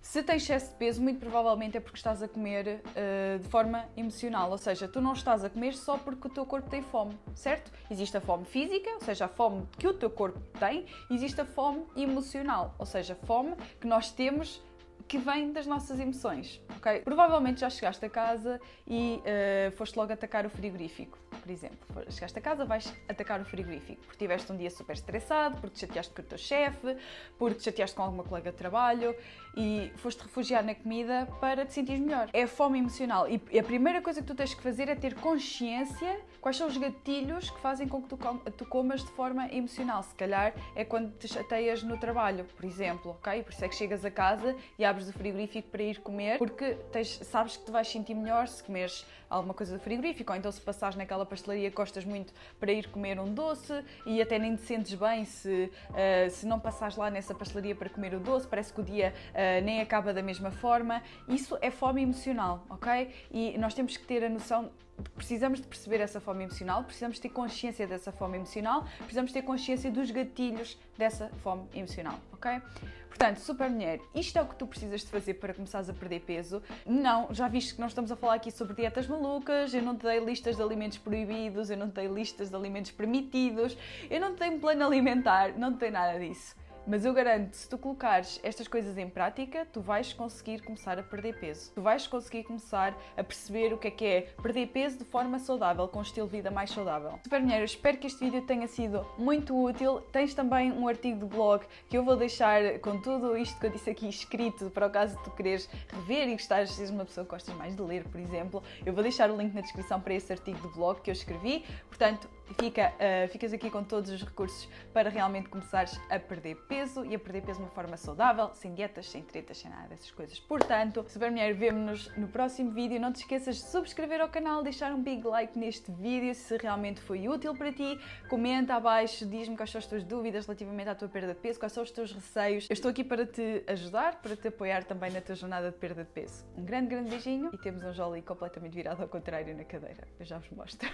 Se 0.00 0.22
tens 0.22 0.42
excesso 0.42 0.70
de 0.70 0.76
peso, 0.76 1.00
muito 1.00 1.20
provavelmente 1.20 1.76
é 1.76 1.80
porque 1.80 1.98
estás 1.98 2.22
a 2.22 2.28
comer 2.28 2.82
uh, 2.84 3.38
de 3.38 3.48
forma 3.48 3.86
emocional, 3.96 4.50
ou 4.50 4.58
seja, 4.58 4.88
tu 4.88 5.00
não 5.00 5.12
estás 5.12 5.44
a 5.44 5.50
comer 5.50 5.74
só 5.74 5.98
porque 5.98 6.26
o 6.26 6.30
teu 6.30 6.46
corpo 6.46 6.68
tem 6.68 6.82
fome, 6.82 7.16
certo? 7.34 7.70
Existe 7.90 8.16
a 8.16 8.20
fome 8.20 8.44
física, 8.46 8.90
ou 8.94 9.00
seja, 9.00 9.26
a 9.26 9.28
fome 9.28 9.68
que 9.78 9.86
o 9.86 9.94
teu 9.94 10.10
corpo 10.10 10.40
tem, 10.58 10.86
existe 11.10 11.40
a 11.40 11.44
fome 11.44 11.84
emocional, 11.94 12.74
ou 12.78 12.86
seja, 12.86 13.12
a 13.12 13.26
fome 13.26 13.54
que 13.78 13.86
nós 13.86 14.10
temos 14.10 14.62
que 15.10 15.18
vem 15.18 15.52
das 15.52 15.66
nossas 15.66 15.98
emoções, 15.98 16.62
ok? 16.76 17.00
Provavelmente 17.00 17.62
já 17.62 17.68
chegaste 17.68 18.04
a 18.04 18.08
casa 18.08 18.60
e 18.86 19.20
uh, 19.20 19.72
foste 19.72 19.96
logo 19.96 20.12
atacar 20.12 20.46
o 20.46 20.48
frigorífico, 20.48 21.18
por 21.28 21.50
exemplo. 21.50 21.78
Chegaste 22.08 22.38
a 22.38 22.40
casa, 22.40 22.64
vais 22.64 22.94
atacar 23.08 23.40
o 23.40 23.44
frigorífico 23.44 24.00
porque 24.02 24.18
tiveste 24.18 24.52
um 24.52 24.56
dia 24.56 24.70
super 24.70 24.92
estressado, 24.92 25.60
porque 25.60 25.74
te 25.74 25.80
chateaste 25.80 26.14
com 26.14 26.22
o 26.22 26.24
teu 26.24 26.38
chefe, 26.38 26.96
porque 27.36 27.58
te 27.58 27.64
chateaste 27.64 27.96
com 27.96 28.02
alguma 28.02 28.22
colega 28.22 28.52
de 28.52 28.56
trabalho 28.56 29.12
e 29.56 29.90
foste 29.96 30.22
refugiar 30.22 30.64
na 30.64 30.76
comida 30.76 31.26
para 31.40 31.66
te 31.66 31.72
sentir 31.72 31.98
melhor. 31.98 32.30
É 32.32 32.44
a 32.44 32.48
fome 32.48 32.78
emocional 32.78 33.26
e 33.28 33.58
a 33.58 33.64
primeira 33.64 34.00
coisa 34.00 34.20
que 34.20 34.28
tu 34.28 34.36
tens 34.36 34.54
que 34.54 34.62
fazer 34.62 34.88
é 34.88 34.94
ter 34.94 35.16
consciência 35.16 36.20
quais 36.40 36.56
são 36.56 36.66
os 36.66 36.76
gatilhos 36.76 37.50
que 37.50 37.60
fazem 37.60 37.86
com 37.86 38.02
que 38.02 38.08
tu, 38.08 38.16
com 38.16 38.38
tu 38.38 38.64
comas 38.64 39.02
de 39.02 39.10
forma 39.10 39.52
emocional. 39.52 40.02
Se 40.02 40.14
calhar 40.14 40.54
é 40.74 40.84
quando 40.84 41.12
te 41.18 41.28
chateias 41.28 41.82
no 41.82 41.98
trabalho, 41.98 42.44
por 42.56 42.64
exemplo, 42.64 43.12
ok? 43.12 43.42
Por 43.42 43.52
isso 43.52 43.64
é 43.64 43.68
que 43.68 43.74
chegas 43.74 44.04
a 44.04 44.10
casa 44.10 44.56
e 44.78 44.84
abres 44.84 45.08
o 45.08 45.12
frigorífico 45.12 45.68
para 45.68 45.82
ir 45.82 46.00
comer, 46.00 46.38
porque 46.38 46.74
tens, 46.92 47.18
sabes 47.22 47.56
que 47.56 47.64
te 47.64 47.70
vais 47.70 47.88
sentir 47.88 48.14
melhor 48.14 48.48
se 48.48 48.62
comeres 48.62 49.06
alguma 49.28 49.54
coisa 49.54 49.76
do 49.76 49.80
frigorífico, 49.80 50.32
ou 50.32 50.38
então 50.38 50.50
se 50.50 50.60
passares 50.60 50.96
naquela 50.96 51.24
pastelaria 51.24 51.70
que 51.70 51.76
gostas 51.76 52.04
muito 52.04 52.32
para 52.58 52.72
ir 52.72 52.88
comer 52.88 53.20
um 53.20 53.32
doce 53.32 53.84
e 54.04 54.20
até 54.20 54.38
nem 54.38 54.56
te 54.56 54.62
sentes 54.62 54.94
bem 54.94 55.24
se, 55.24 55.70
uh, 55.90 56.30
se 56.30 56.46
não 56.46 56.58
passares 56.58 56.96
lá 56.96 57.10
nessa 57.10 57.34
pastelaria 57.34 57.74
para 57.74 57.88
comer 57.88 58.14
o 58.14 58.20
doce, 58.20 58.48
parece 58.48 58.72
que 58.72 58.80
o 58.80 58.84
dia 58.84 59.14
uh, 59.30 59.64
nem 59.64 59.80
acaba 59.80 60.12
da 60.12 60.22
mesma 60.22 60.50
forma. 60.50 61.02
Isso 61.28 61.56
é 61.60 61.70
fome 61.70 62.02
emocional, 62.02 62.64
ok? 62.68 63.14
E 63.30 63.56
nós 63.58 63.72
temos 63.72 63.96
que 63.96 64.04
ter 64.04 64.24
a 64.24 64.28
noção 64.28 64.70
precisamos 65.14 65.60
de 65.60 65.66
perceber 65.66 66.00
essa 66.00 66.20
fome 66.20 66.44
emocional, 66.44 66.84
precisamos 66.84 67.18
ter 67.18 67.28
consciência 67.28 67.86
dessa 67.86 68.12
fome 68.12 68.36
emocional, 68.36 68.84
precisamos 68.98 69.32
ter 69.32 69.42
consciência 69.42 69.90
dos 69.90 70.10
gatilhos 70.10 70.78
dessa 70.96 71.28
fome 71.42 71.64
emocional, 71.74 72.18
ok? 72.32 72.60
Portanto, 73.08 73.38
super 73.38 73.68
mulher, 73.68 74.00
isto 74.14 74.38
é 74.38 74.42
o 74.42 74.46
que 74.46 74.54
tu 74.54 74.66
precisas 74.66 75.02
de 75.02 75.08
fazer 75.08 75.34
para 75.34 75.52
começares 75.52 75.90
a 75.90 75.92
perder 75.92 76.20
peso. 76.20 76.62
Não, 76.86 77.28
já 77.34 77.48
viste 77.48 77.74
que 77.74 77.80
não 77.80 77.88
estamos 77.88 78.10
a 78.10 78.16
falar 78.16 78.34
aqui 78.34 78.50
sobre 78.50 78.74
dietas 78.74 79.06
malucas, 79.06 79.74
eu 79.74 79.82
não 79.82 79.94
te 79.94 80.06
dei 80.06 80.20
listas 80.20 80.56
de 80.56 80.62
alimentos 80.62 80.96
proibidos, 80.96 81.70
eu 81.70 81.76
não 81.76 81.90
te 81.90 81.96
dei 81.96 82.06
listas 82.06 82.48
de 82.48 82.56
alimentos 82.56 82.92
permitidos, 82.92 83.76
eu 84.08 84.20
não 84.20 84.34
te 84.34 84.38
dei 84.38 84.48
um 84.48 84.58
plano 84.58 84.86
alimentar, 84.86 85.52
não 85.58 85.74
te 85.74 85.80
dei 85.80 85.90
nada 85.90 86.18
disso. 86.18 86.56
Mas 86.86 87.04
eu 87.04 87.12
garanto, 87.12 87.54
se 87.54 87.68
tu 87.68 87.76
colocares 87.76 88.40
estas 88.42 88.66
coisas 88.66 88.96
em 88.96 89.08
prática, 89.08 89.66
tu 89.72 89.80
vais 89.80 90.12
conseguir 90.12 90.62
começar 90.62 90.98
a 90.98 91.02
perder 91.02 91.38
peso. 91.38 91.70
Tu 91.74 91.82
vais 91.82 92.06
conseguir 92.06 92.44
começar 92.44 92.96
a 93.16 93.22
perceber 93.22 93.72
o 93.72 93.78
que 93.78 93.88
é 93.88 93.90
que 93.90 94.04
é 94.04 94.20
perder 94.42 94.68
peso 94.68 94.98
de 94.98 95.04
forma 95.04 95.38
saudável, 95.38 95.86
com 95.88 95.98
um 95.98 96.02
estilo 96.02 96.26
de 96.26 96.36
vida 96.36 96.50
mais 96.50 96.70
saudável. 96.70 97.18
Super 97.22 97.40
mulher, 97.40 97.60
eu 97.60 97.64
espero 97.64 97.98
que 97.98 98.06
este 98.06 98.24
vídeo 98.24 98.42
tenha 98.42 98.66
sido 98.66 99.06
muito 99.18 99.54
útil. 99.56 100.00
Tens 100.12 100.34
também 100.34 100.72
um 100.72 100.88
artigo 100.88 101.20
de 101.20 101.26
blog 101.26 101.64
que 101.88 101.96
eu 101.96 102.04
vou 102.04 102.16
deixar 102.16 102.78
com 102.80 103.00
tudo 103.00 103.36
isto 103.36 103.58
que 103.60 103.66
eu 103.66 103.70
disse 103.70 103.90
aqui 103.90 104.08
escrito, 104.08 104.70
para 104.70 104.86
o 104.86 104.90
caso 104.90 105.16
de 105.16 105.24
tu 105.24 105.30
quereres 105.30 105.68
rever 105.92 106.28
e 106.28 106.32
gostares, 106.32 106.70
seres 106.72 106.90
uma 106.90 107.04
pessoa 107.04 107.24
que 107.24 107.30
gostas 107.30 107.54
mais 107.56 107.76
de 107.76 107.82
ler, 107.82 108.04
por 108.04 108.20
exemplo. 108.20 108.62
Eu 108.84 108.92
vou 108.92 109.02
deixar 109.02 109.30
o 109.30 109.36
link 109.36 109.54
na 109.54 109.60
descrição 109.60 110.00
para 110.00 110.14
esse 110.14 110.32
artigo 110.32 110.66
de 110.66 110.74
blog 110.74 111.00
que 111.00 111.10
eu 111.10 111.12
escrevi. 111.12 111.64
Portanto, 111.88 112.28
fica, 112.54 112.92
uh, 112.94 113.28
ficas 113.28 113.52
aqui 113.52 113.70
com 113.70 113.82
todos 113.82 114.10
os 114.10 114.22
recursos 114.22 114.68
para 114.92 115.08
realmente 115.08 115.48
começares 115.48 115.98
a 116.10 116.18
perder 116.18 116.56
peso 116.68 117.04
e 117.04 117.14
a 117.14 117.18
perder 117.18 117.42
peso 117.42 117.58
de 117.58 117.64
uma 117.64 117.70
forma 117.70 117.96
saudável, 117.96 118.50
sem 118.54 118.74
dietas, 118.74 119.08
sem 119.08 119.22
tretas, 119.22 119.58
sem 119.58 119.70
nada 119.70 119.88
dessas 119.88 120.10
coisas. 120.10 120.38
Portanto, 120.40 121.04
Super 121.08 121.30
Mulher, 121.30 121.54
vemo-nos 121.54 122.14
no 122.16 122.28
próximo 122.28 122.70
vídeo. 122.70 123.00
Não 123.00 123.12
te 123.12 123.20
esqueças 123.20 123.56
de 123.56 123.62
subscrever 123.62 124.20
ao 124.20 124.28
canal, 124.28 124.62
deixar 124.62 124.92
um 124.92 125.02
big 125.02 125.26
like 125.26 125.58
neste 125.58 125.90
vídeo 125.92 126.34
se 126.34 126.56
realmente 126.56 127.00
foi 127.00 127.28
útil 127.28 127.54
para 127.56 127.72
ti. 127.72 127.98
Comenta 128.28 128.74
abaixo, 128.74 129.26
diz-me 129.26 129.56
quais 129.56 129.70
são 129.70 129.78
as 129.78 129.86
tuas 129.86 130.04
dúvidas 130.04 130.46
relativamente 130.46 130.88
à 130.88 130.94
tua 130.94 131.08
perda 131.08 131.34
de 131.34 131.40
peso, 131.40 131.58
quais 131.58 131.72
são 131.72 131.82
os 131.82 131.90
teus 131.90 132.12
receios. 132.12 132.66
Eu 132.68 132.74
estou 132.74 132.90
aqui 132.90 133.04
para 133.04 133.26
te 133.26 133.64
ajudar, 133.66 134.20
para 134.20 134.36
te 134.36 134.48
apoiar 134.48 134.84
também 134.84 135.10
na 135.10 135.20
tua 135.20 135.34
jornada 135.34 135.70
de 135.70 135.76
perda 135.76 136.04
de 136.04 136.10
peso. 136.10 136.44
Um 136.56 136.64
grande, 136.64 136.88
grande 136.88 137.10
beijinho 137.10 137.50
e 137.52 137.58
temos 137.58 137.84
um 137.84 137.92
jolly 137.92 138.22
completamente 138.22 138.74
virado 138.74 139.02
ao 139.02 139.08
contrário 139.08 139.56
na 139.56 139.64
cadeira. 139.64 140.06
Eu 140.18 140.24
já 140.24 140.38
vos 140.38 140.50
mostro. 140.50 140.90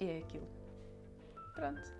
E 0.00 0.08
é 0.08 0.18
aquilo. 0.18 0.48
Pronto. 1.54 1.99